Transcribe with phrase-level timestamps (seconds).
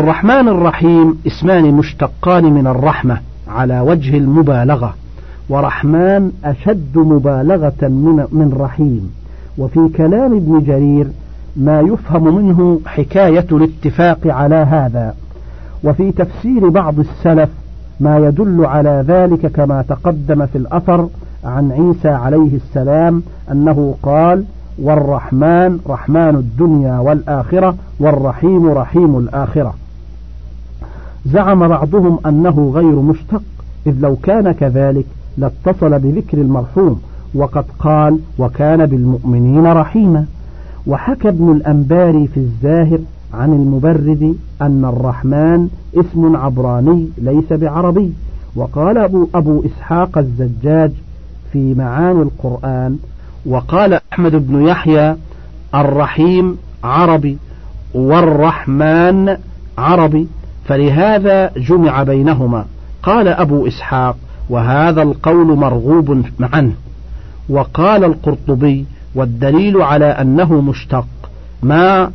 [0.00, 4.94] الرحمن الرحيم اسمان مشتقان من الرحمة على وجه المبالغة
[5.48, 9.14] ورحمن أشد مبالغة من, من رحيم.
[9.58, 11.06] وفي كلام ابن جرير
[11.56, 15.14] ما يفهم منه حكاية الاتفاق على هذا.
[15.84, 17.48] وفي تفسير بعض السلف
[18.00, 21.08] ما يدل على ذلك كما تقدم في الأثر
[21.44, 23.22] عن عيسى عليه السلام
[23.52, 24.44] أنه قال
[24.78, 29.74] والرحمن رحمن الدنيا والآخرة والرحيم رحيم الآخرة.
[31.26, 33.42] زعم بعضهم أنه غير مشتق
[33.86, 35.06] إذ لو كان كذلك
[35.38, 37.00] لاتصل بذكر المرحوم
[37.34, 40.24] وقد قال وكان بالمؤمنين رحيما
[40.86, 42.98] وحكى ابن الأنباري في الزاهر
[43.34, 48.12] عن المبرد أن الرحمن اسم عبراني ليس بعربي.
[48.56, 50.92] وقال أبو, أبو إسحاق الزجاج
[51.52, 52.98] في معاني القرآن
[53.46, 55.16] وقال أحمد بن يحيى
[55.74, 57.38] الرحيم عربي
[57.94, 59.36] والرحمن
[59.78, 60.26] عربي
[60.70, 62.64] فلهذا جمع بينهما.
[63.02, 64.16] قال أبو إسحاق
[64.50, 66.72] وهذا القول مرغوب عنه
[67.48, 71.06] وقال القرطبي والدليل على أنه مشتق.
[71.62, 72.10] ما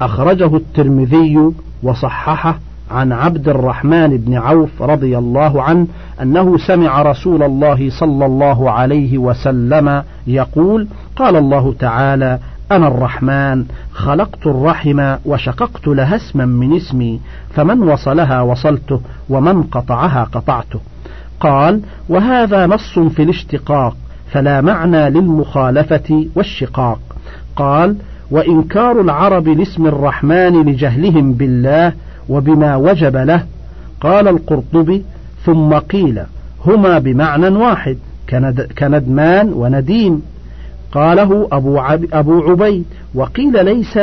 [0.00, 1.38] أخرجه الترمذي
[1.82, 2.58] وصححه
[2.90, 5.86] عن عبد الرحمن بن عوف رضي الله عنه
[6.22, 12.38] أنه سمع رسول الله صلى الله عليه وسلم يقول قال الله تعالى
[12.72, 17.20] أنا الرحمن خلقت الرحم وشققت لها اسما من اسمي
[17.54, 20.80] فمن وصلها وصلته ومن قطعها قطعته.
[21.40, 23.96] قال وهذا نص في الاشتقاق
[24.32, 27.00] فلا معنى للمخالفة والشقاق.
[27.56, 27.96] قال
[28.30, 31.92] وإنكار العرب لاسم الرحمن لجهلهم بالله
[32.28, 33.44] وبما وجب له.
[34.00, 35.04] قال القرطبي
[35.44, 36.22] ثم قيل
[36.66, 37.98] هما بمعنى واحد
[38.78, 40.22] كندمان ونديم
[40.92, 41.80] قاله أبو,
[42.12, 43.98] أبو عبيد وقيل ليس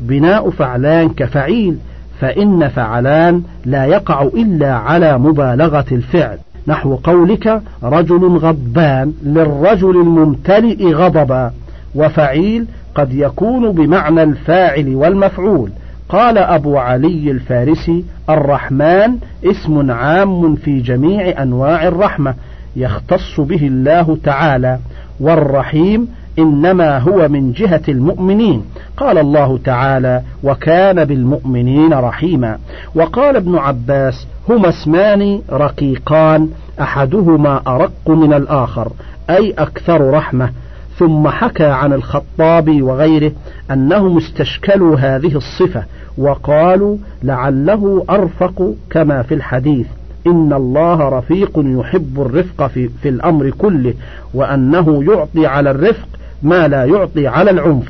[0.00, 1.78] بناء فعلان كفعيل
[2.20, 6.38] فإن فعلان لا يقع إلا على مبالغة الفعل.
[6.66, 11.52] نحو قولك رجل غضبان للرجل الممتلئ غضبا
[11.94, 15.70] وفعيل قد يكون بمعنى الفاعل والمفعول.
[16.08, 22.34] قال أبو علي الفارسي الرحمن اسم عام في جميع أنواع الرحمة
[22.76, 24.78] يختص به الله تعالى
[25.20, 26.08] والرحيم
[26.38, 28.64] إنما هو من جهة المؤمنين.
[28.96, 32.58] قال الله تعالى وكان بالمؤمنين رحيما
[32.94, 36.48] وقال ابن عباس هما اسمان رقيقان
[36.80, 38.92] أحدهما أرق من الآخر
[39.30, 40.50] أي أكثر رحمة.
[40.98, 43.32] ثم حكى عن الخطاب وغيره
[43.70, 45.84] أنهم استشكلوا هذه الصفة
[46.18, 49.86] وقالوا لعله أرفق كما في الحديث.
[50.26, 53.94] إن الله رفيق يحب الرفق في, في الأمر كله
[54.34, 56.08] وأنه يعطي على الرفق
[56.42, 57.88] ما لا يعطي على العنف.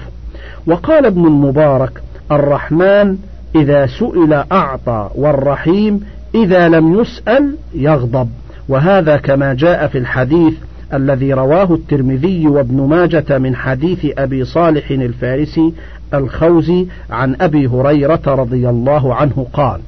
[0.67, 3.17] وقال ابن المبارك الرحمن
[3.55, 6.01] إذا سئل أعطى والرحيم
[6.35, 8.29] إذا لم يسأل يغضب.
[8.69, 10.55] وهذا كما جاء في الحديث
[10.95, 15.73] الذي رواه الترمذي وابن ماجة من حديث أبي صالح الفارسي
[16.15, 19.81] الخوزي عن أبي هريرة رضي الله عنه قال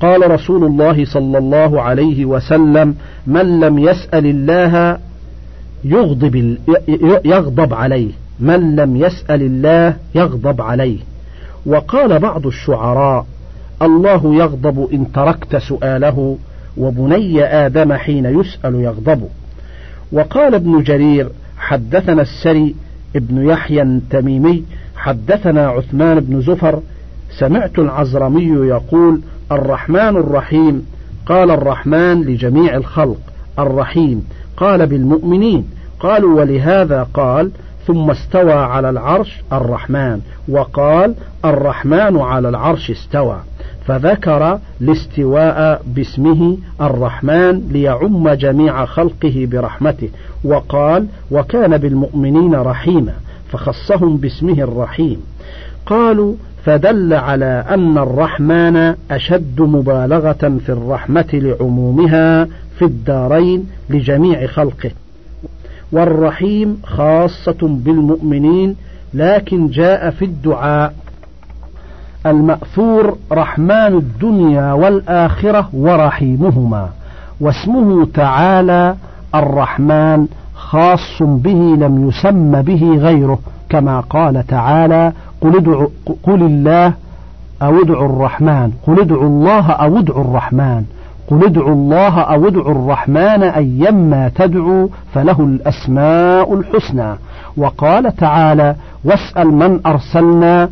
[0.00, 2.94] قال رسول الله صلى الله عليه وسلم
[3.26, 4.98] من لم يسأل الله
[5.84, 6.56] يغضب
[7.24, 8.10] يغضب عليه.
[8.40, 10.98] من لم يسأل الله يغضب عليه.
[11.66, 13.26] وقال بعض الشعراء
[13.82, 16.38] الله يغضب إن تركت سؤاله
[16.76, 19.22] وبني آدم حين يسأل يغضب.
[20.12, 21.28] وقال ابن جرير
[21.58, 22.74] حدثنا السري
[23.16, 24.64] ابن يحيى التميمي
[24.96, 26.80] حدثنا عثمان بن زفر
[27.38, 29.20] سمعت العزرمي يقول
[29.52, 30.86] الرحمن الرحيم.
[31.26, 33.20] قال الرحمن لجميع الخلق
[33.58, 34.24] الرحيم.
[34.56, 35.64] قال بالمؤمنين
[36.00, 37.50] قالوا ولهذا قال
[37.86, 43.40] ثم استوى على العرش الرحمن وقال الرحمن على العرش استوى
[43.86, 50.08] فذكر الاستواء باسمه الرحمن ليعم جميع خلقه برحمته
[50.44, 53.12] وقال وكان بالمؤمنين رحيما
[53.52, 55.20] فخصهم باسمه الرحيم
[55.86, 56.34] قالوا
[56.64, 64.90] فدل على أن الرحمن أشد مبالغة في الرحمة لعمومها في الدارين لجميع خلقه.
[65.92, 68.76] والرحيم خاصة بالمؤمنين
[69.14, 70.94] لكن جاء في الدعاء.
[72.26, 76.88] المأثور رحمن الدنيا والآخرة ورحيمهما.
[77.40, 78.96] واسمه تعالى
[79.34, 83.38] الرحمن خاص به لم يسم به غيره
[83.68, 85.88] كما قال تعالى قل, ادعوا
[86.22, 86.92] قل الله
[87.62, 90.84] أو ادعوا الرحمن قل ادعوا الله أو ادعوا الرحمن
[91.30, 97.14] قل ادعوا الله أو ادعوا الرحمن أيما تدعوا فله الأسماء الحسنى
[97.56, 98.74] وقال تعالى
[99.04, 100.68] واسأل من أرسلنا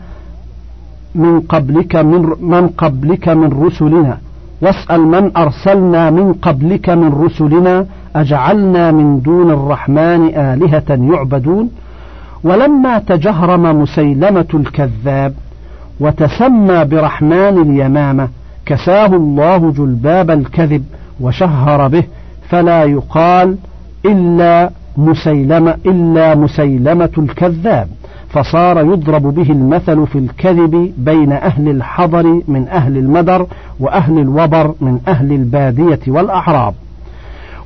[1.15, 4.19] من قبلك من من قبلك من رسلنا
[4.63, 7.87] واسأل من أرسلنا من قبلك من رسلنا
[8.17, 10.85] أجعلنا من دون الرحمن آلهة
[11.15, 11.71] يعبدون
[12.45, 15.35] ولما تجهرم مسيلمة الكذاب
[16.01, 18.29] وتسمى برحمن اليمامة
[18.67, 20.85] كساه الله جلباب الكذب
[21.21, 22.05] وشهر به
[22.49, 23.57] فلا يقال
[24.07, 27.89] إلا مسيلمة إلا مسيلمة الكذاب
[28.29, 33.47] فصار يضرب به المثل في الكذب بين أهل الحضر من أهل المدر
[33.81, 36.75] وأهل الوبر من أهل البادية والأعراب.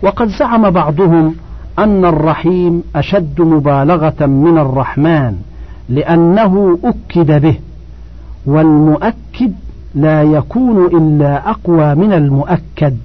[0.03, 1.35] وقد زعم بعضهم
[1.79, 5.37] أن الرحيم أشد مبالغة من الرحمن
[5.89, 7.57] لأنه أكد به
[8.47, 9.53] والمؤكد
[9.95, 12.97] لا يكون إلا أقوى من المؤكد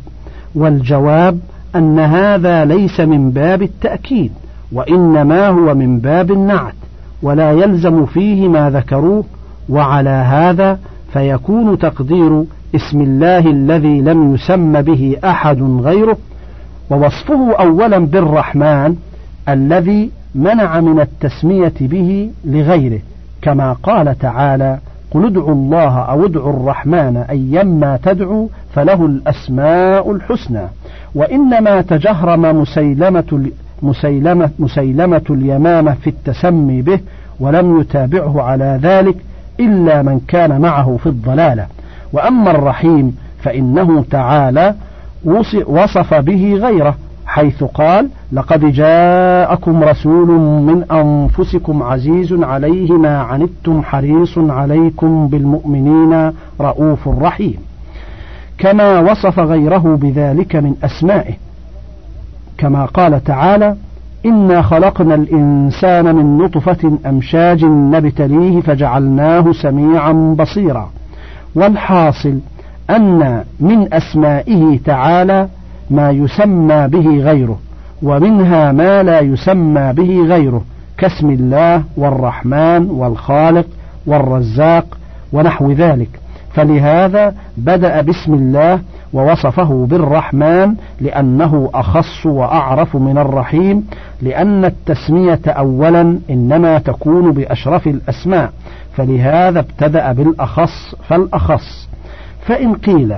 [0.55, 1.39] والجواب
[1.75, 4.31] أن هذا ليس من باب التأكيد
[4.71, 6.73] وإنما هو من باب النعت
[7.21, 9.23] ولا يلزم فيه ما ذكروه
[9.69, 10.79] وعلى هذا
[11.13, 12.43] فيكون تقدير
[12.75, 16.17] اسم الله الذي لم يسم به أحد غيره
[16.89, 18.95] ووصفه أولا بالرحمن
[19.49, 22.99] الذي منع من التسمية به لغيره
[23.41, 24.79] كما قال تعالى
[25.13, 30.67] قل ادعوا الله أو ادعوا الرحمن أيما تدعوا فله الأسماء الحسنى.
[31.15, 33.49] وإنما تجهرم مسيلمة
[33.81, 36.99] مسيلمة, مسيلمة اليمامة في التسمي به
[37.39, 39.15] ولم يتابعه على ذلك
[39.59, 41.67] إلا من كان معه في الضلالة.
[42.13, 44.75] وأما الرحيم فإنه تعالى
[45.67, 46.95] وصف به غيره
[47.33, 56.31] حيث قال لقد جاءكم رسول من أنفسكم عزيز عليه ما عنتم حريص عليكم بالمؤمنين
[56.61, 57.57] رؤوف رحيم.
[58.57, 61.33] كما وصف غيره بذلك من أسمائه.
[62.57, 63.75] كما قال تعالى
[64.25, 70.89] إنا خلقنا الإنسان من نطفة أمشاج نبتليه فجعلناه سميعا بصيرا.
[71.55, 72.39] والحاصل
[72.89, 75.47] أن من أسمائه تعالى
[75.89, 77.59] ما يسمى به غيره
[78.03, 80.61] ومنها ما لا يسمى به غيره
[80.97, 83.65] كاسم الله والرحمن والخالق
[84.05, 84.97] والرزاق
[85.33, 86.09] ونحو ذلك.
[86.53, 88.79] فلهذا بدأ باسم الله
[89.13, 93.87] ووصفه بالرحمن لأنه أخص وأعرف من الرحيم
[94.21, 98.51] لأن التسمية أولا إنما تكون بأشرف الأسماء
[98.97, 101.89] فلهذا ابتدأ بالأخص فالأخص.
[102.45, 103.15] فإن قيل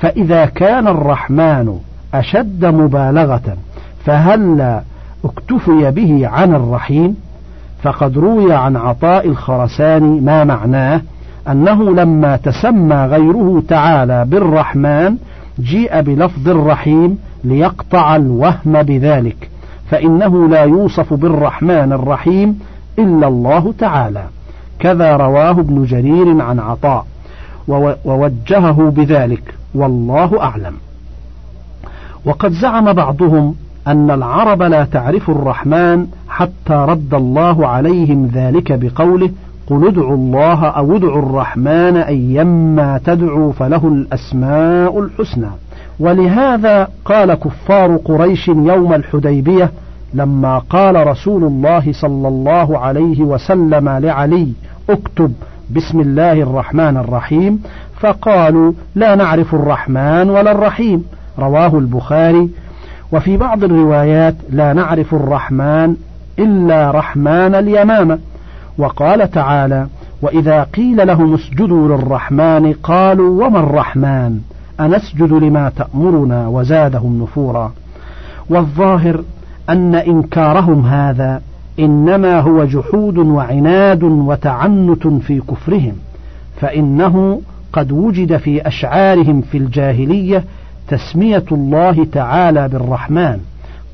[0.00, 1.78] فإذا كان الرحمن
[2.18, 3.56] أشد مبالغة
[4.04, 4.80] فهل
[5.24, 7.16] اكتفي به عن الرحيم؟
[7.82, 11.00] فقد روي عن عطاء الخرساني ما معناه
[11.48, 15.16] أنه لما تسمى غيره تعالى بالرحمن
[15.60, 19.50] جيء بلفظ الرحيم ليقطع الوهم بذلك
[19.90, 22.58] فإنه لا يوصف بالرحمن الرحيم
[22.98, 24.24] إلا الله تعالى.
[24.78, 27.06] كذا رواه ابن جرير عن عطاء
[28.04, 30.74] ووجهه بذلك والله أعلم.
[32.26, 33.54] وقد زعم بعضهم
[33.86, 39.30] أن العرب لا تعرف الرحمن حتى رد الله عليهم ذلك بقوله
[39.66, 45.50] قل ادعوا الله أو ادعوا الرحمن أيما تدعوا فله الأسماء الحسنى.
[46.00, 49.70] ولهذا قال كفار قريش يوم الحديبية
[50.14, 54.48] لما قال رسول الله صلى الله عليه وسلم لعلي
[54.90, 55.32] اكتب
[55.76, 57.62] بسم الله الرحمن الرحيم
[58.00, 61.04] فقالوا لا نعرف الرحمن ولا الرحيم.
[61.38, 62.48] رواه البخاري.
[63.12, 65.96] وفي بعض الروايات لا نعرف الرحمن
[66.38, 68.18] إلا رحمن اليمامة.
[68.78, 69.86] وقال تعالى
[70.22, 74.40] وإذا قيل لهم اسجدوا للرحمن قالوا وما الرحمن؟
[74.80, 77.72] أنسجد لما تأمرنا وزادهم نفورا.
[78.50, 79.22] والظاهر
[79.70, 81.42] أن إنكارهم هذا
[81.78, 85.92] إنما هو جحود وعناد وتعنت في كفرهم
[86.60, 87.40] فإنه
[87.72, 90.44] قد وجد في أشعارهم في الجاهلية
[90.88, 93.38] تسمية الله تعالى بالرحمن.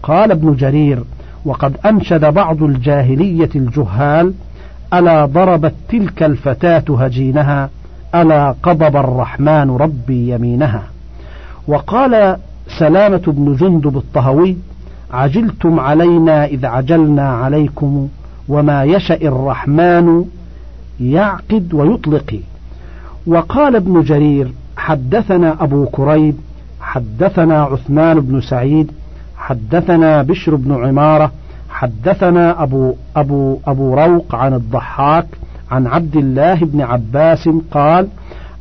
[0.03, 1.03] قال ابن جرير
[1.45, 4.33] وقد أنشد بعض الجاهلية الجهال
[4.95, 7.71] ألا ضربت تلك الفتاة هجينها؟
[8.15, 10.83] ألا قضب الرحمن ربي يمينها؟
[11.69, 12.37] وقال
[12.79, 14.57] سلامة بن جندب الطهوي
[15.13, 18.09] عجلتم علينا إذ عجلنا عليكم
[18.49, 20.25] وما يشأ الرحمن
[21.01, 22.41] يعقد ويطلق.
[23.27, 26.37] وقال ابن جرير حدثنا أبو كريب
[26.83, 28.93] حدثنا عثمان بن سعيد
[29.37, 31.33] حدثنا بشر بن عمارة
[31.71, 35.27] حدثنا أبو, أبو, أبو روق عن الضحاك
[35.71, 38.09] عن عبد الله بن عباس قال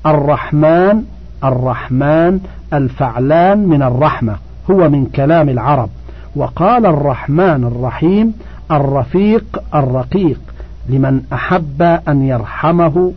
[0.06, 1.04] الرحمن
[1.44, 2.40] الرحمن
[2.74, 4.36] الفعلان من الرحمة
[4.72, 5.90] هو من كلام العرب.
[6.36, 8.34] وقال الرحمن الرحيم
[8.72, 10.40] الرفيق الرقيق
[10.90, 13.14] لمن أحب أن يرحمه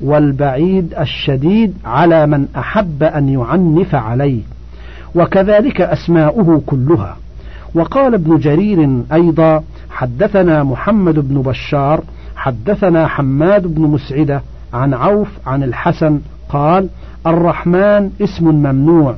[0.00, 4.40] والبعيد الشديد على من أحب أن يعنف عليه
[5.14, 7.16] وكذلك أسماؤه كلها.
[7.74, 12.02] وقال ابن جرير أيضا حدثنا محمد بن بشار
[12.36, 16.88] حدثنا حماد بن مسعدة عن عوف عن الحسن قال
[17.26, 19.14] الرحمن اسم ممنوع.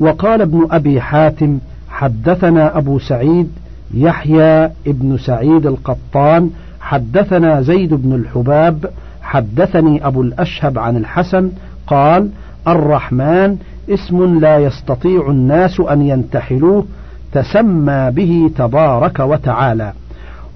[0.00, 1.58] وقال ابن أبي حاتم
[1.90, 3.48] حدثنا أبو سعيد
[3.94, 8.90] يحيى ابن سعيد القطان حدثنا زيد بن الحباب
[9.30, 11.50] حدثني أبو الأشهب عن الحسن
[11.86, 12.30] قال
[12.68, 13.56] الرحمن
[13.90, 16.84] اسم لا يستطيع الناس أن ينتحلوه
[17.32, 19.92] تسمى به تبارك وتعالى.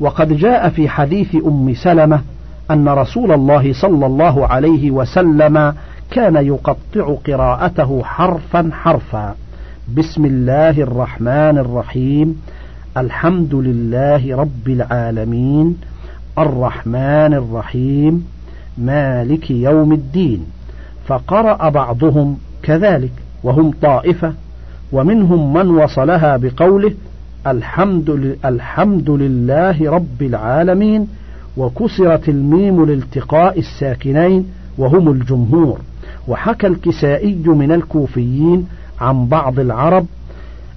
[0.00, 2.20] وقد جاء في حديث أم سلمة
[2.70, 5.74] أن رسول الله صلى الله عليه وسلم
[6.10, 9.34] كان يقطع قراءته حرفا حرفا.
[9.96, 12.42] بسم الله الرحمن الرحيم.
[12.96, 15.76] الحمد لله رب العالمين.
[16.38, 18.33] الرحمن الرحيم.
[18.78, 20.46] مالك يوم الدين.
[21.06, 23.12] فقرأ بعضهم كذلك
[23.42, 24.32] وهم طائفة
[24.92, 26.92] ومنهم من وصلها بقوله
[27.46, 31.08] الحمد, الحمد لله رب العالمين
[31.56, 34.46] وكسرت الميم لالتقاء الساكنين
[34.78, 35.78] وهم الجمهور.
[36.28, 38.66] وحكى الكسائي من الكوفيين
[39.00, 40.06] عن بعض العرب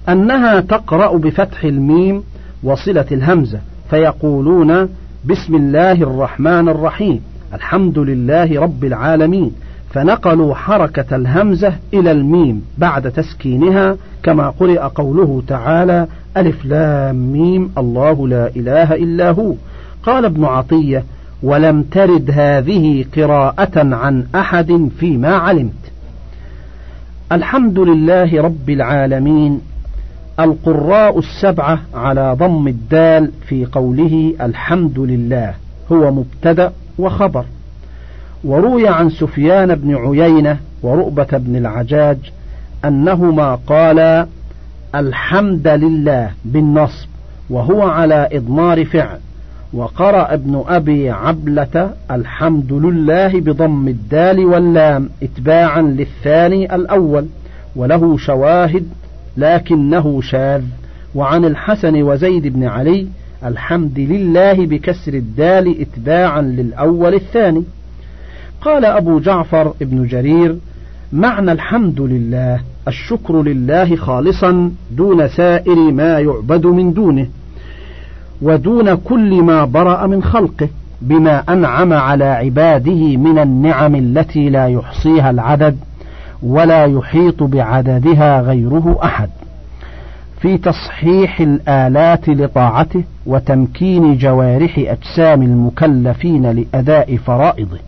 [0.08, 2.22] أنها تقرأ بفتح الميم
[2.62, 4.88] وصلة الهمزة فيقولون
[5.24, 7.20] بسم الله الرحمن الرحيم.
[7.54, 9.52] الحمد لله رب العالمين.
[9.90, 18.28] فنقلوا حركة الهمزة إلى الميم بعد تسكينها كما قرئ قوله تعالى ألف لام ميم الله
[18.28, 19.54] لا إله إلا هو.
[20.02, 21.04] قال ابن عطية
[21.42, 25.92] ولم ترد هذه قراءة عن أحد فيما علمت.
[27.32, 29.60] الحمد لله رب العالمين.
[30.40, 35.54] القراء السبعة على ضم الدال في قوله الحمد لله
[35.92, 37.44] هو مبتدأ وخبر.
[38.44, 42.18] وروي عن سفيان بن عيينة ورؤبة بن العجاج
[42.84, 44.26] أنهما قالا
[44.94, 47.08] الحمد لله بالنصب
[47.50, 49.18] وهو على إضمار فعل.
[49.72, 57.26] وقرأ ابن أبي عبلة الحمد لله بضم الدال واللام اتباعا للثاني الأول
[57.76, 58.88] وله شواهد
[59.36, 60.62] لكنه شاذ.
[61.14, 63.06] وعن الحسن وزيد بن علي
[63.44, 67.64] الحمد لله بكسر الدال اتباعا للأول الثاني.
[68.60, 70.56] قال أبو جعفر ابن جرير
[71.12, 77.26] معنى الحمد لله الشكر لله خالصا دون سائر ما يعبد من دونه
[78.42, 80.68] ودون كل ما برأ من خلقه
[81.02, 85.76] بما أنعم على عباده من النعم التي لا يحصيها العدد
[86.42, 89.30] ولا يحيط بعددها غيره أحد.
[90.40, 97.78] في تصحيح الآلات لطاعته وتمكين جوارح أجسام المكلفين لأداء فرائضه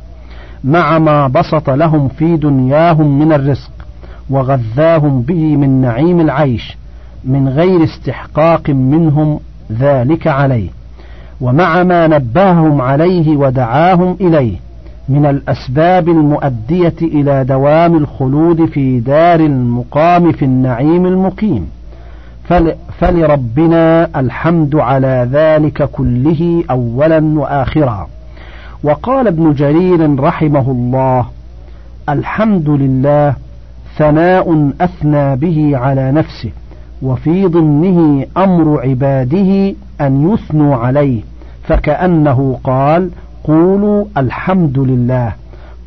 [0.64, 3.70] مع ما بسط لهم في دنياهم من الرزق
[4.30, 6.76] وغذاهم به من نعيم العيش
[7.24, 9.40] من غير استحقاق منهم
[9.72, 10.68] ذلك عليه
[11.40, 14.56] ومع ما نبههم عليه ودعاهم إليه
[15.08, 21.66] من الأسباب المؤدية إلى دوام الخلود في دار المقام في النعيم المقيم.
[23.00, 28.08] فلربنا الحمد على ذلك كله أولا وآخرا.
[28.84, 31.26] وقال ابن جرير رحمه الله
[32.08, 33.34] الحمد لله
[33.96, 36.50] ثناء أثنى به على نفسه
[37.02, 41.20] وفي ضمنه أمر عباده أن يثنوا عليه
[41.62, 43.10] فكأنه قال
[43.44, 45.32] قولوا الحمد لله.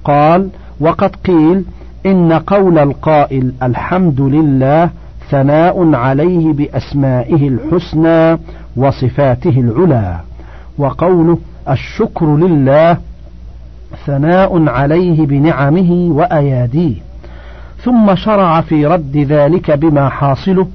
[0.03, 1.63] قال وقد قيل
[2.05, 4.89] إن قول القائل الحمد لله
[5.33, 8.37] ثناء عليه بأسمائه الحسنى
[8.75, 10.19] وصفاته العلى
[10.77, 11.37] وقوله
[11.69, 12.97] الشكر لله
[14.05, 16.95] ثناء عليه بنعمه وأياديه.
[17.83, 20.67] ثم شرع في رد ذلك بما حاصله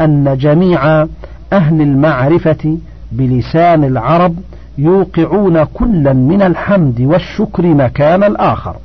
[0.00, 1.06] أن جميع
[1.52, 2.78] أهل المعرفة
[3.12, 4.34] بلسان العرب
[4.78, 8.76] يوقعون كلا من الحمد والشكر مكان الآخر.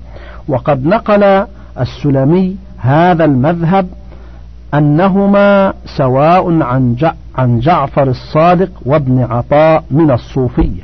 [0.47, 1.45] وقد نقل
[1.79, 3.87] السلمي هذا المذهب
[4.73, 6.95] أنهما سواء عن
[7.35, 10.83] عن جعفر الصادق وابن عطاء من الصوفية.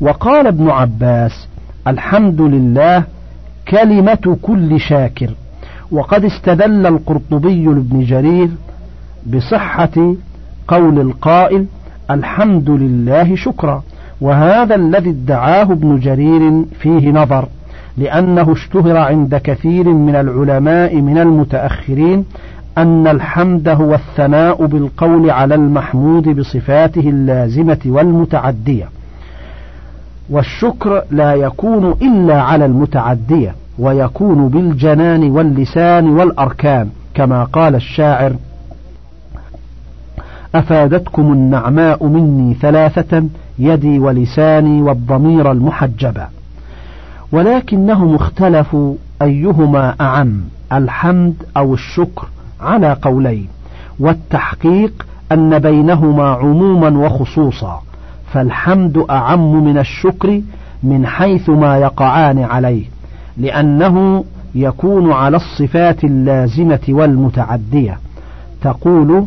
[0.00, 1.48] وقال ابن عباس
[1.86, 3.04] الحمد لله
[3.68, 5.30] كلمة كل شاكر.
[5.90, 8.48] وقد استدل القرطبي لابن جرير
[9.26, 10.14] بصحة
[10.68, 11.66] قول القائل
[12.10, 13.82] الحمد لله شكرا.
[14.20, 17.48] وهذا الذي ادعاه ابن جرير فيه نظر
[17.96, 22.24] لأنه اشتهر عند كثير من العلماء من المتأخرين
[22.78, 28.88] أن الحمد هو الثناء بالقول على المحمود بصفاته اللازمة والمتعدية.
[30.30, 38.32] والشكر لا يكون إلا على المتعدية ويكون بالجنان واللسان والأركان كما قال الشاعر
[40.54, 43.24] أفادتكم النعماء مني ثلاثة
[43.58, 46.28] يدي ولساني والضمير المحجبا
[47.32, 50.40] ولكنهم اختلفوا أيهما أعم
[50.72, 52.28] الحمد أو الشكر
[52.62, 53.48] على قولين
[54.00, 57.82] والتحقيق أن بينهما عموما وخصوصا
[58.32, 60.40] فالحمد أعم من الشكر
[60.82, 62.84] من حيث ما يقعان عليه
[63.36, 67.98] لأنه يكون على الصفات اللازمة والمتعدية.
[68.62, 69.26] تقول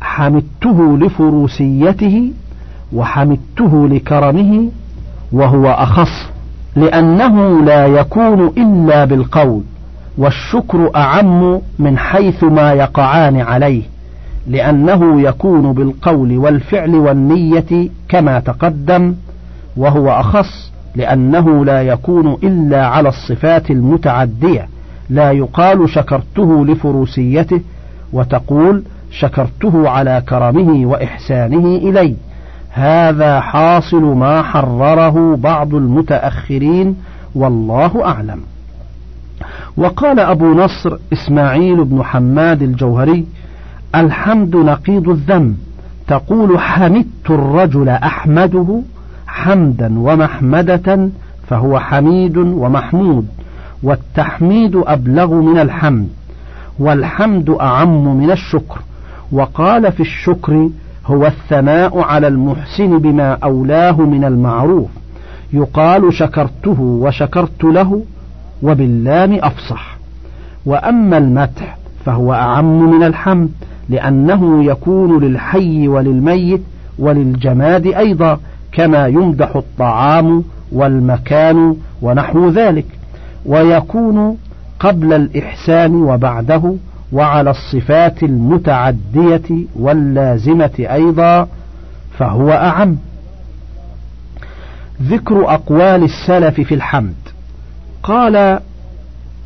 [0.00, 2.32] حمدته لفروسيته
[2.92, 4.68] وحمدته لكرمه
[5.32, 6.28] وهو أخص
[6.76, 9.62] لأنه لا يكون إلا بالقول.
[10.18, 13.82] والشكر أعم من حيث ما يقعان عليه
[14.46, 19.14] لأنه يكون بالقول والفعل والنية كما تقدم
[19.76, 24.68] وهو أخص لأنه لا يكون إلا على الصفات المتعدية
[25.10, 27.60] لا يقال شكرته لفروسيته
[28.12, 32.14] وتقول شكرته على كرمه وإحسانه إلي
[32.70, 36.96] هذا حاصل ما حرره بعض المتأخرين
[37.34, 38.40] والله أعلم.
[39.78, 43.26] وقال أبو نصر إسماعيل بن حماد الجوهري
[43.94, 45.56] الحمد نقيض الذم
[46.08, 48.80] تقول حمدت الرجل أحمده
[49.26, 51.08] حمدا ومحمدة
[51.48, 53.26] فهو حميد ومحمود
[53.82, 56.08] والتحميد أبلغ من الحمد
[56.78, 58.80] والحمد أعم من الشكر
[59.32, 60.68] وقال في الشكر
[61.06, 64.90] هو الثناء على المحسن بما أولاه من المعروف
[65.52, 68.02] يقال شكرته وشكرت له
[68.62, 69.98] وباللام أفصح.
[70.66, 73.50] وأما المدح فهو أعم من الحمد
[73.88, 76.62] لأنه يكون للحي وللميت
[76.98, 78.40] وللجماد أيضا
[78.72, 82.86] كما يمدح الطعام والمكان ونحو ذلك.
[83.46, 84.36] ويكون
[84.80, 86.74] قبل الإحسان وبعده
[87.12, 91.48] وعلى الصفات المتعدية واللازمة أيضا
[92.18, 92.96] فهو أعم.
[95.02, 97.14] ذكر أقوال السلف في الحمد.
[98.02, 98.60] قال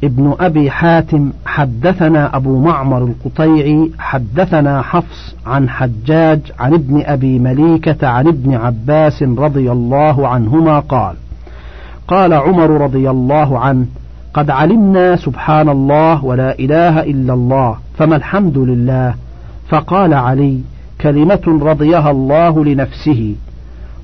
[0.04, 8.08] ابن أبي حاتم حدثنا أبو معمر القطيعي حدثنا حفص عن حجاج عن ابن أبي مليكة
[8.08, 11.16] عن ابن عباس رضي الله عنهما قال
[12.08, 13.86] قال عمر رضي الله عنه
[14.34, 19.14] قد علمنا سبحان الله ولا إله إلا الله فما الحمد لله.
[19.68, 20.60] فقال علي
[21.00, 23.34] كلمة رضيها الله لنفسه.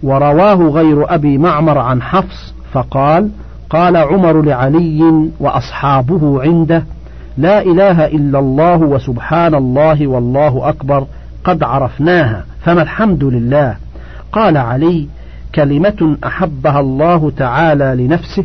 [0.02, 3.30] ورواه غير أبي معمر عن حفص فقال
[3.70, 6.84] قال عمر لعلي وأصحابه عنده
[7.38, 11.06] لا إله إلا الله وسبحان الله والله أكبر
[11.44, 13.76] قد عرفناها فما الحمد لله.
[14.32, 15.08] قال علي
[15.54, 18.44] كلمة أحبها الله تعالى لنفسه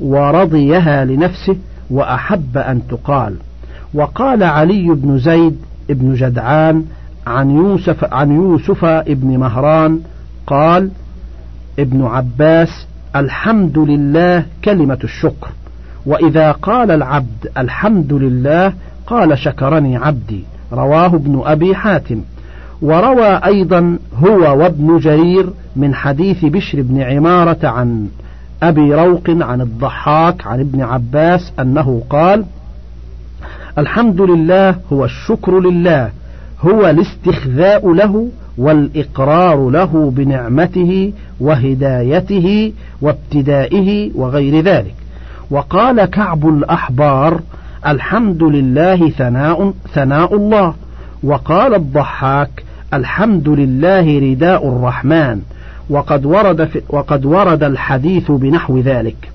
[0.00, 1.56] ورضيها لنفسه
[1.90, 3.34] وأحب أن تقال.
[3.94, 5.56] وقال علي بن زيد
[5.88, 6.84] بن جدعان
[7.26, 10.00] عن يوسف عن يوسف ابن مهران
[10.46, 10.90] قال
[11.78, 15.48] ابن عباس الحمد لله كلمة الشكر.
[16.06, 18.72] وإذا قال العبد الحمد لله
[19.06, 22.20] قال شكرني عبدي رواه ابن أبي حاتم.
[22.82, 28.08] وروى أيضا هو وابن جرير من حديث بشر بن عمارة عن
[28.62, 32.44] أبي روق عن الضحاك عن ابن عباس أنه قال
[33.78, 36.10] الحمد لله هو الشكر لله
[36.60, 44.94] هو الاستخذاء له والإقرار له بنعمته وهدايته وابتدائه وغير ذلك.
[45.50, 47.40] وقال كعب الأحبار
[47.86, 50.74] الحمد لله ثناء ثناء الله.
[51.22, 52.64] وقال الضحاك
[52.94, 55.40] الحمد لله رداء الرحمن.
[55.90, 59.30] وقد ورد في وقد ورد الحديث بنحو ذلك.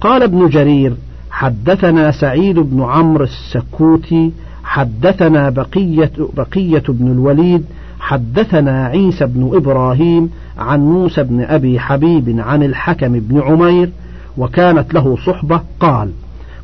[0.00, 0.92] قال ابن جرير
[1.30, 4.32] حدثنا سعيد بن عمرو السكوتي
[4.64, 7.64] حدثنا بقية بقية بن الوليد
[8.10, 13.90] حدثنا عيسى بن إبراهيم عن موسى بن أبي حبيب عن الحكم بن عمير
[14.38, 16.10] وكانت له صحبة قال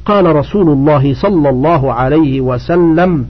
[0.06, 3.26] قال رسول الله صلى الله عليه وسلم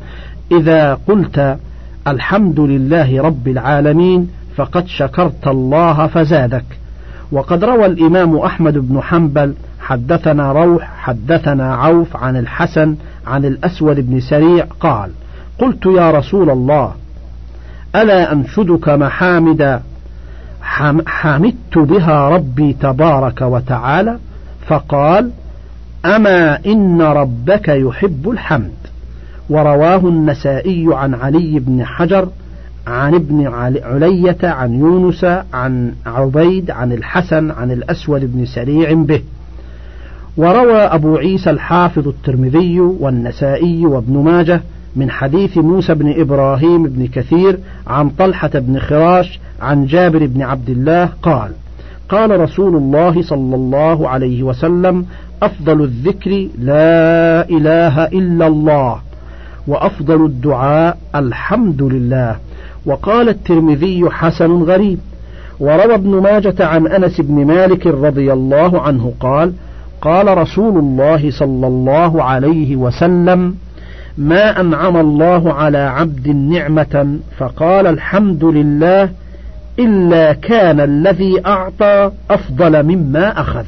[0.53, 1.59] إذا قلت
[2.07, 6.65] الحمد لله رب العالمين فقد شكرت الله فزادك.
[7.33, 14.21] وقد روى الإمام أحمد بن حنبل حدثنا روح حدثنا عوف عن الحسن عن الأسود بن
[14.21, 15.11] سريع قال
[15.59, 16.93] قلت يا رسول الله
[17.95, 19.81] ألا أنشدك محامد
[21.07, 24.19] حمدت بها ربي تبارك وتعالى
[24.67, 25.31] فقال
[26.05, 28.73] أما إن ربك يحب الحمد.
[29.51, 32.29] ورواه النسائي عن علي بن حجر
[32.87, 33.47] عن ابن
[33.85, 39.23] علية عن يونس عن عبيد عن الحسن عن الأسود بن سريع به.
[40.37, 44.61] وروى أبو عيسى الحافظ الترمذي والنسائي وابن ماجه
[44.97, 50.71] من حديث موسى بن إبراهيم بن كثير عن طلحة بن خراش عن جابر بن عبد
[50.71, 51.53] الله قال
[52.09, 55.07] قال رسول الله صلى الله عليه وسلم
[55.43, 59.01] أفضل الذكر لا إله إلا الله
[59.67, 62.37] وأفضل الدعاء الحمد لله.
[62.87, 64.99] وقال الترمذي حسن غريب.
[65.61, 69.53] وروى ابن ماجة عن أنس بن مالك رضي الله عنه قال
[70.01, 73.55] قال رسول الله صلى الله عليه وسلم
[74.19, 79.11] ما أنعم الله على عبد نعمة فقال الحمد لله
[79.79, 83.65] إلا كان الذي أعطى أفضل مما أخذ.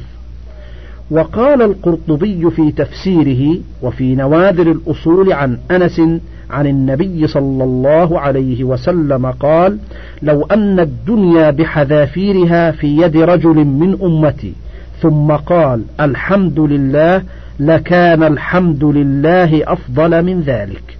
[1.11, 6.01] وقال القرطبي في تفسيره وفي نوادر الأصول عن أنس
[6.49, 9.77] عن النبي صلى الله عليه وسلم قال
[10.21, 14.53] لو أن الدنيا بحذافيرها في يد رجل من أمتي
[15.01, 17.23] ثم قال الحمد لله
[17.59, 20.97] لكان الحمد لله أفضل من ذلك.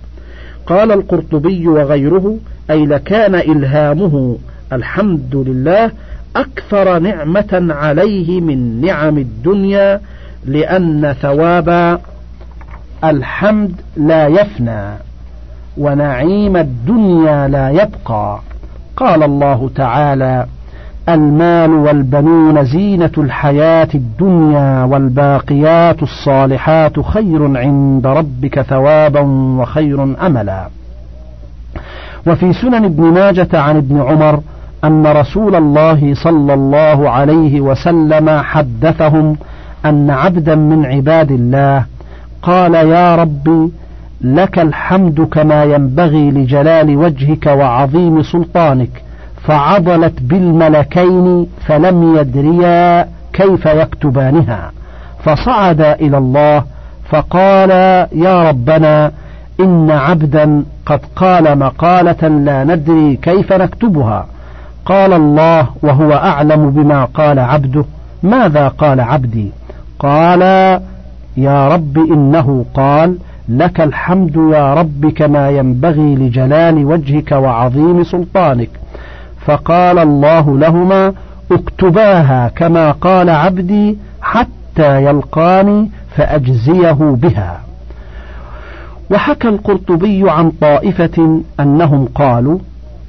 [0.67, 2.37] قال القرطبي وغيره
[2.69, 4.37] أي لكان إلهامه
[4.73, 5.91] الحمد لله
[6.35, 10.01] أكثر نعمة عليه من نعم الدنيا
[10.45, 11.99] لأن ثواب
[13.03, 14.93] الحمد لا يفنى
[15.77, 18.39] ونعيم الدنيا لا يبقى.
[18.97, 20.45] قال الله تعالى
[21.13, 29.21] المال والبنون زينة الحياة الدنيا والباقيات الصالحات خير عند ربك ثوابا
[29.59, 30.67] وخير أملا.
[32.27, 34.39] وفي سنن ابن ماجة عن ابن عمر
[34.83, 39.37] أن رسول الله صلى الله عليه وسلم حدثهم
[39.85, 41.85] أن عبدا من عباد الله
[42.41, 43.69] قال يا رب
[44.21, 49.08] لك الحمد كما ينبغي لجلال وجهك وعظيم سلطانك
[49.49, 54.71] فعضلت بالملكين فلم يدريا كيف يكتبانها.
[55.23, 56.63] فصعدا إلى الله
[57.09, 57.69] فقال
[58.11, 59.11] يا ربنا
[59.59, 64.25] إن عبدا قد قال مقالة لا ندري كيف نكتبها.
[64.85, 67.85] قال الله وهو أعلم بما قال عبده
[68.23, 69.51] ماذا قال عبدي؟
[69.99, 70.41] قال
[71.37, 73.17] يا رب إنه قال
[73.49, 78.69] لك الحمد يا رب كما ينبغي لجلال وجهك وعظيم سلطانك.
[79.49, 81.13] فقال الله لهما
[81.51, 87.59] اكتباها كما قال عبدي حتى يلقاني فأجزيه بها.
[89.11, 92.59] وحكى القرطبي عن طائفة أنهم قالوا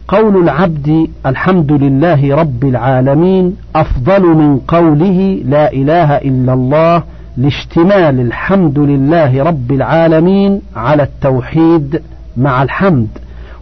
[0.08, 7.02] قول العبد الحمد لله رب العالمين أفضل من قوله لا إله إلا الله
[7.36, 12.02] لاشتمال الحمد لله رب العالمين على التوحيد
[12.36, 13.08] مع الحمد.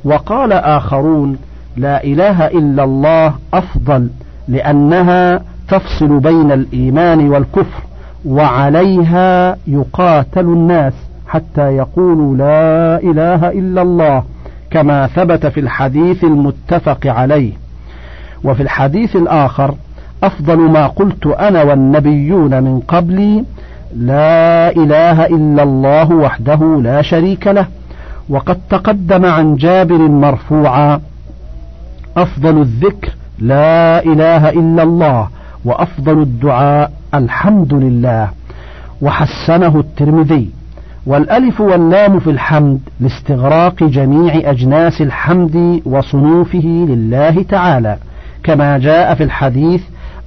[0.04, 1.36] وقال آخرون
[1.78, 4.08] لا إله إلا الله أفضل
[4.48, 7.82] لأنها تفصل بين الإيمان والكفر
[8.26, 10.92] وعليها يقاتل الناس
[11.28, 14.22] حتى يقولوا لا إله إلا الله
[14.70, 17.52] كما ثبت في الحديث المتفق عليه.
[18.44, 19.74] وفي الحديث الآخر
[20.22, 23.44] أفضل ما قلت أنا والنبيون من قبلي
[23.96, 27.66] لا إله إلا الله وحده لا شريك له
[28.28, 31.00] وقد تقدم عن جابر مرفوعا
[32.22, 35.28] أفضل الذكر لا إله إلا الله
[35.64, 38.28] وأفضل الدعاء الحمد لله.
[39.02, 40.50] وحسنه الترمذي
[41.06, 47.96] والألف واللام في الحمد لاستغراق جميع أجناس الحمد وصنوفه لله تعالى.
[48.42, 49.82] كما جاء في الحديث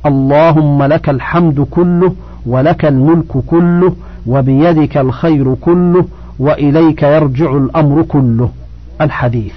[0.06, 3.96] اللهم لك الحمد كله ولك الملك كله
[4.28, 6.06] وبيدك الخير كله
[6.40, 8.50] وإليك يرجع الأمر كله.
[9.02, 9.54] الحديث.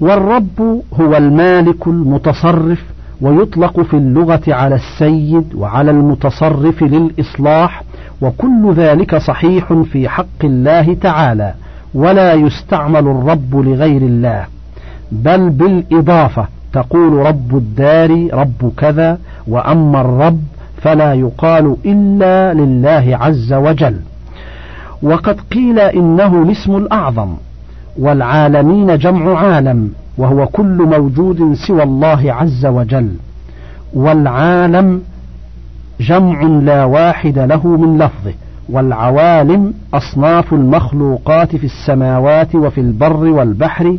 [0.00, 2.84] والرب هو المالك المتصرف
[3.20, 7.82] ويطلق في اللغة على السيد وعلى المتصرف للإصلاح
[8.22, 11.54] وكل ذلك صحيح في حق الله تعالى
[11.94, 14.46] ولا يستعمل الرب لغير الله.
[15.12, 20.40] بل بالإضافة تقول رب الدار رب كذا وأما الرب
[20.82, 23.96] فلا يقال إلا لله عز وجل.
[25.02, 27.34] وقد قيل إنه الاسم الأعظم.
[27.98, 33.08] والعالمين جمع عالم وهو كل موجود سوى الله عز وجل.
[33.94, 35.02] والعالم
[36.00, 38.34] جمع لا واحد له من لفظه
[38.68, 43.98] والعوالم أصناف المخلوقات في السماوات وفي البر والبحر.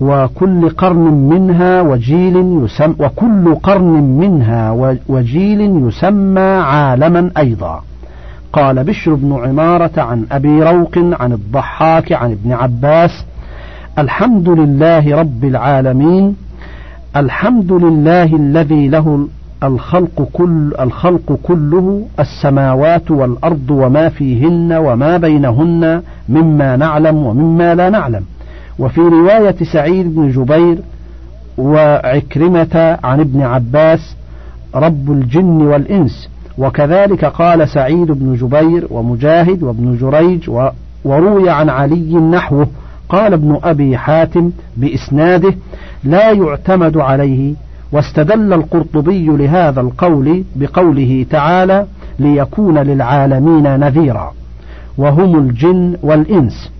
[0.00, 4.70] وكل قرن منها وجيل يسمى وكل قرن منها
[5.08, 7.82] وجيل يسمى عالما أيضا.
[8.52, 13.24] قال بشر بن عمارة عن أبي روق عن الضحاك عن ابن عباس
[13.98, 16.36] الحمد لله رب العالمين
[17.16, 19.28] الحمد لله الذي له
[19.62, 28.24] الخلق كل الخلق كله السماوات والأرض وما فيهن وما بينهن مما نعلم ومما لا نعلم.
[28.78, 30.78] وفي رواية سعيد بن جبير
[31.58, 34.16] وعكرمة عن ابن عباس
[34.74, 36.28] رب الجن والإنس.
[36.58, 40.50] وكذلك قال سعيد بن جبير ومجاهد وابن جريج
[41.04, 42.66] وروي عن علي نحوه.
[43.08, 45.54] قال ابن أبي حاتم بإسناده
[46.04, 47.54] لا يعتمد عليه
[47.92, 51.86] واستدل القرطبي لهذا القول بقوله تعالى
[52.18, 54.32] ليكون للعالمين نذيرا
[54.98, 56.70] وهم الجن والإنس.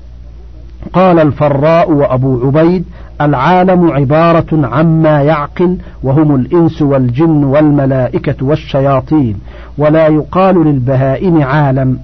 [0.92, 2.84] قال الفراء وأبو عبيد
[3.20, 9.36] العالم عبارة عما يعقل وهم الإنس والجن والملائكة والشياطين
[9.78, 11.98] ولا يقال للبهائم عالم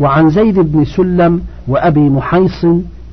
[0.00, 2.66] وعن زيد بن سلم وأبي محيص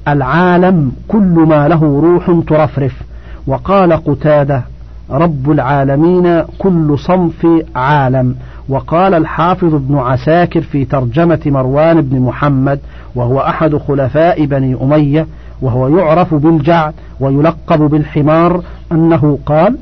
[0.08, 3.02] العالم كل ما له روح ترفرف
[3.48, 4.64] وقال قتادة
[5.12, 8.36] رب العالمين كل صنف عالم
[8.70, 12.80] وقال الحافظ ابن عساكر في ترجمة مروان بن محمد
[13.16, 15.28] وهو أحد خلفاء بني أمية
[15.62, 19.78] وهو يعرف بالجعد ويلقب بالحمار أنه قال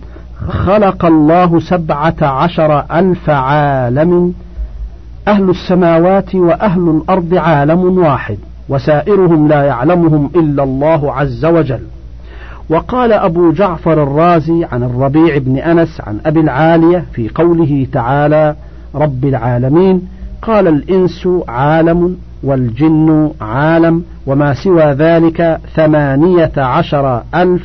[0.48, 4.34] خلق الله سبعة عشر ألف عالم
[5.28, 8.38] أهل السماوات وأهل الأرض عالم واحد
[8.70, 11.82] وسائرهم لا يعلمهم إلا الله عز وجل.
[12.70, 18.56] وقال أبو جعفر الرازي عن الربيع بن أنس عن أبي العالية في قوله تعالى
[18.98, 20.02] رب العالمين
[20.42, 27.64] قال الإنس عالم والجن عالم وما سوى ذلك ثمانية عشر ألف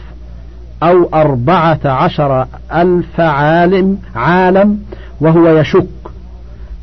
[0.82, 4.78] أو أربعة عشر ألف عالم عالم
[5.20, 5.86] وهو يشك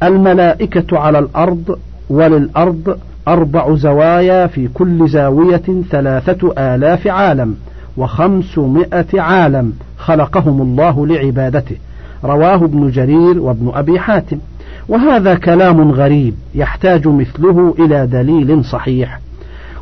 [0.03, 7.55] الملائكة على الأرض وللأرض أربع زوايا في كل زاوية ثلاثة آلاف عالم
[7.97, 11.75] وخمسمائة عالم خلقهم الله لعبادته
[12.23, 14.37] رواه ابن جرير وابن أبي حاتم.
[14.87, 19.19] وهذا كلام غريب يحتاج مثله إلى دليل صحيح.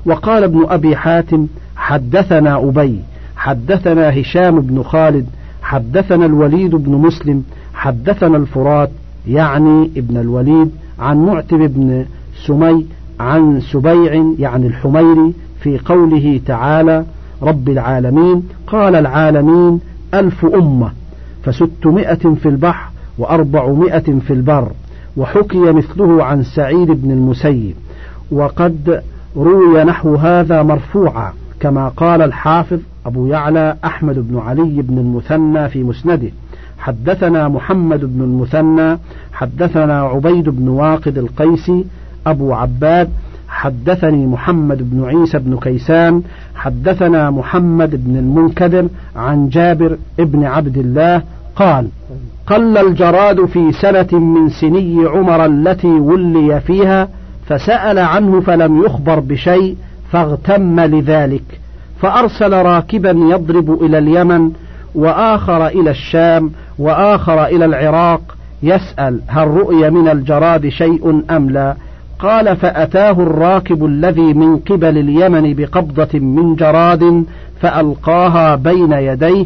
[0.06, 3.00] وقال ابن أبي حاتم حدثنا أبي
[3.36, 5.26] حدثنا هشام بن خالد
[5.62, 8.89] حدثنا الوليد بن مسلم حدثنا الفرات
[9.28, 12.06] يعني ابن الوليد عن معتب بن
[12.47, 12.86] سمي
[13.19, 17.06] عن سبيع يعني الحميري في قوله تعالى
[17.41, 19.80] رب العالمين قال العالمين
[20.13, 20.91] ألف أمة.
[21.52, 24.72] فستمائة في البحر وأربعمائة في البر
[25.18, 27.76] وحكي مثله عن سعيد بن المسيب.
[28.32, 29.02] وقد
[29.38, 35.84] روي نحو هذا مرفوعا كما قال الحافظ أبو يعلى أحمد بن علي بن المثنى في
[35.84, 36.30] مسنده.
[36.80, 38.98] حدثنا محمد بن المثنى
[39.34, 41.86] حدثنا عبيد بن واقد القيسي
[42.28, 43.10] أبو عباد
[43.48, 46.22] حدثني محمد بن عيسى بن كيسان
[46.56, 51.22] حدثنا محمد بن المنكدر عن جابر بن عبد الله
[51.58, 51.88] قال
[52.48, 57.10] قل الجراد في سنة من سني عمر التي ولي فيها
[57.46, 59.76] فسأل عنه فلم يخبر بشيء
[60.12, 61.60] فاغتم لذلك.
[62.02, 64.52] فأرسل راكبا يضرب إلى اليمن
[64.96, 68.22] وآخر إلى الشام وآخر إلى العراق
[68.63, 71.76] يسأل هل رؤي من الجراد شيء أم لا؟
[72.20, 77.26] قال فأتاه الراكب الذي من قبل اليمن بقبضة من جراد
[77.62, 79.46] فألقاها بين يديه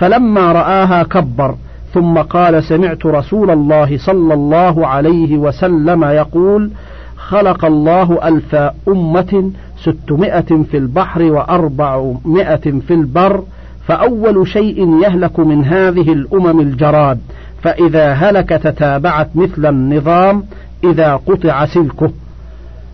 [0.00, 1.54] فلما رآها كبر
[1.94, 6.70] ثم قال سمعت رسول الله صلى الله عليه وسلم يقول
[7.16, 8.54] خلق الله ألف
[8.88, 9.50] أمة
[9.82, 13.42] ستمائة في البحر وأربعمائة في البر
[13.86, 17.18] فأول شيء يهلك من هذه الأمم الجراد
[17.62, 20.44] فإذا هلك تتابعت مثل النظام
[20.84, 22.10] إذا قطع سلكه.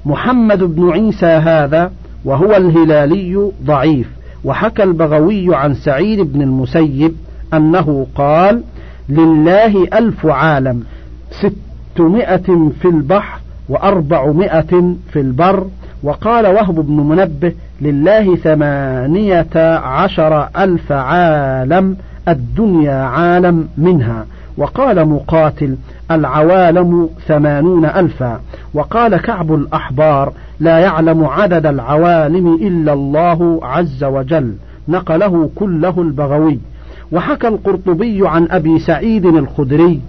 [0.06, 1.92] محمد بن عيسى هذا
[2.24, 4.08] وهو الهلالي ضعيف.
[4.44, 7.14] وحكى البغوي عن سعيد بن المسيب
[7.54, 8.62] أنه قال
[9.08, 10.82] لله ألف عالم
[11.30, 15.66] ستمائة في البحر وأربعمائة في البر
[16.02, 21.96] وقال وهب بن منبه لله ثمانية عشر ألف عالم
[22.28, 25.76] الدنيا عالم منها وقال مقاتل
[26.10, 28.40] العوالم ثمانون ألفا.
[28.74, 34.54] وقال كعب الأحبار لا يعلم عدد العوالم إلا الله عز وجل.
[34.88, 36.58] نقله كله البغوي.
[37.12, 40.00] وحكى القرطبي عن أبي سعيد الخدري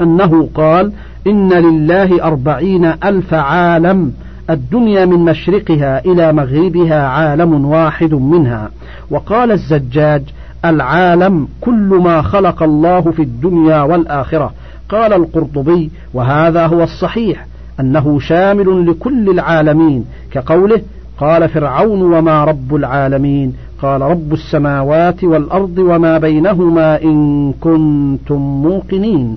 [0.00, 0.92] أنه قال
[1.26, 4.12] إن لله أربعين ألف عالم
[4.50, 8.70] الدنيا من مشرقها إلى مغربها عالم واحد منها.
[9.10, 10.22] وقال الزجاج
[10.64, 14.52] العالم كل ما خلق الله في الدنيا والآخرة.
[14.88, 17.46] قال القرطبي وهذا هو الصحيح
[17.80, 20.04] أنه شامل لكل العالمين.
[20.30, 20.80] كقوله
[21.18, 23.54] قال فرعون وما رب العالمين.
[23.82, 29.36] قال رب السماوات والأرض وما بينهما إن كنتم موقنين.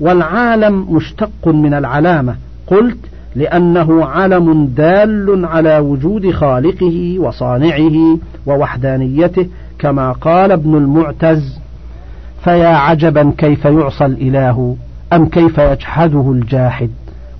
[0.00, 2.34] والعالم مشتق من العلامة.
[2.66, 2.98] قلت
[3.36, 9.46] لأنه علم دال على وجود خالقه وصانعه ووحدانيته
[9.84, 11.58] كما قال ابن المعتز
[12.44, 14.76] فيا عجبا كيف يعصى الإله
[15.12, 16.90] أم كيف يجحده الجاحد؟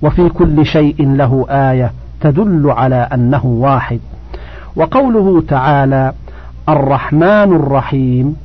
[0.02, 4.00] وفي كل شيء له آية تدل على أنه واحد.
[4.76, 6.12] وقوله تعالى
[6.68, 8.37] الرحمن الرحيم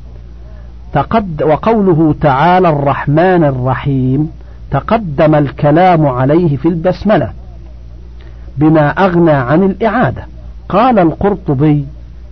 [0.93, 4.31] تقد وقوله تعالى الرحمن الرحيم
[4.71, 7.31] تقدم الكلام عليه في البسملة.
[8.57, 10.23] بما أغنى عن الإعادة
[10.69, 11.85] قال القرطبي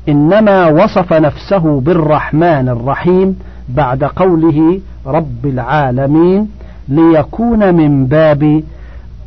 [0.09, 3.39] إنما وصف نفسه بالرحمن الرحيم
[3.69, 6.49] بعد قوله رب العالمين
[6.87, 8.63] ليكون من باب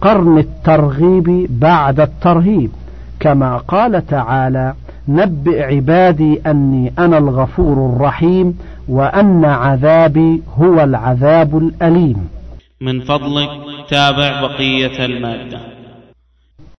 [0.00, 2.70] قرن الترغيب بعد الترهيب.
[3.20, 4.74] كما قال تعالى
[5.08, 12.28] نبئ عبادي أني أنا الغفور الرحيم وأن عذابي هو العذاب الأليم.
[12.80, 13.50] من فضلك
[13.90, 15.69] تابع بقية المادة.